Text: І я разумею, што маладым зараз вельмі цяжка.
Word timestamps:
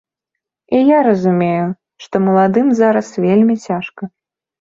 І 0.77 0.77
я 0.77 0.99
разумею, 1.07 1.67
што 2.05 2.15
маладым 2.29 2.67
зараз 2.79 3.13
вельмі 3.27 3.55
цяжка. 3.67 4.09